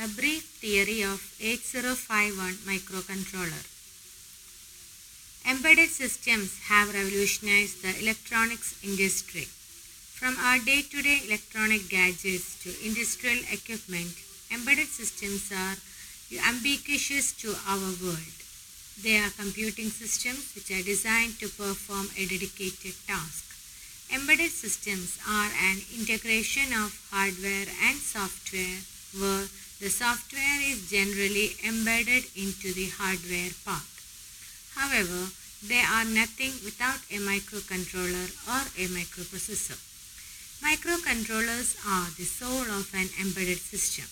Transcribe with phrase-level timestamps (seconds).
[0.00, 3.64] A brief theory of 8051 microcontroller.
[5.44, 9.48] Embedded systems have revolutionized the electronics industry.
[10.14, 14.14] From our day to day electronic gadgets to industrial equipment,
[14.54, 15.74] embedded systems are
[16.30, 18.38] ubiquitous to our world.
[19.02, 23.50] They are computing systems which are designed to perform a dedicated task.
[24.14, 28.78] Embedded systems are an integration of hardware and software
[29.18, 29.48] where
[29.80, 33.86] the software is generally embedded into the hardware part.
[34.74, 35.30] However,
[35.62, 39.78] they are nothing without a microcontroller or a microprocessor.
[40.62, 44.06] Microcontrollers are the soul of an embedded system.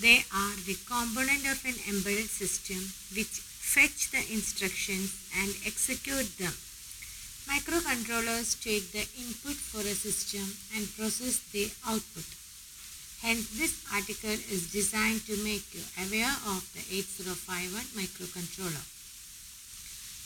[0.00, 2.80] They are the component of an embedded system
[3.16, 3.40] which
[3.72, 6.52] fetch the instructions and execute them.
[7.48, 10.44] Microcontrollers take the input for a system
[10.76, 12.41] and process the output.
[13.22, 18.82] Hence, this article is designed to make you aware of the 8051 microcontroller.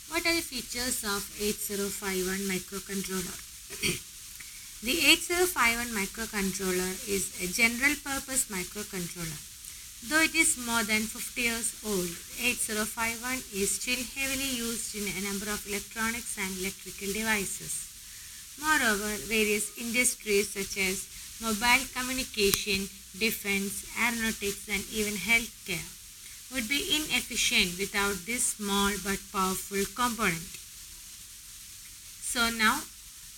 [0.09, 3.37] What are the features of 8051 microcontroller?
[4.81, 9.41] the 8051 microcontroller is a general purpose microcontroller.
[10.09, 12.09] Though it is more than 50 years old,
[12.41, 17.85] 8051 is still heavily used in a number of electronics and electrical devices.
[18.57, 25.85] Moreover, various industries such as mobile communication, defense, aeronautics, and even healthcare
[26.53, 30.47] would be inefficient without this small but powerful component.
[32.21, 32.81] So now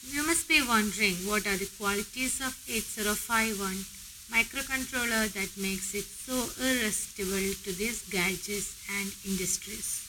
[0.07, 3.85] you must be wondering what are the qualities of 8051
[4.31, 10.05] microcontroller that makes it so irresistible to these gadgets and industries.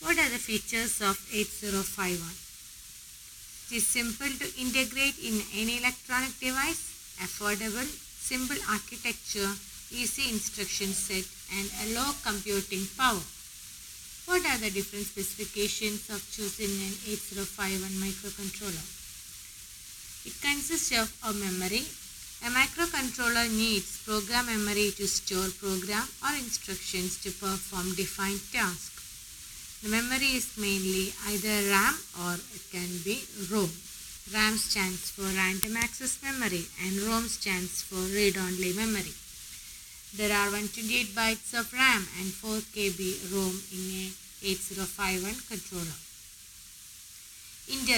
[0.00, 2.45] What are the features of 8051?
[3.68, 9.50] It is simple to integrate in any electronic device, affordable, simple architecture,
[9.90, 13.18] easy instruction set and a low computing power.
[14.26, 18.86] What are the different specifications of choosing an 8051 microcontroller?
[20.26, 21.82] It consists of a memory,
[22.46, 29.05] a microcontroller needs program memory to store program or instructions to perform defined tasks.
[29.82, 31.94] The memory is mainly either RAM
[32.24, 33.70] or it can be ROM.
[34.34, 39.14] RAM stands for random access memory and ROM stands for read-only memory.
[40.16, 44.04] There are 128 bytes of RAM and 4 KB ROM in a
[44.42, 45.98] 8051 controller.
[47.68, 47.94] Inter